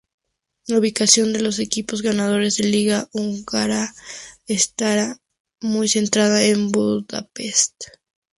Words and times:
La 0.65 0.79
ubicación 0.79 1.31
de 1.31 1.43
los 1.43 1.59
equipos 1.59 2.01
ganadores 2.01 2.57
de 2.57 2.63
liga 2.63 3.07
húngara 3.13 3.93
está 4.47 5.19
muy 5.61 5.89
centrada 5.89 6.41
en 6.43 6.71
Budapest. 6.71 7.75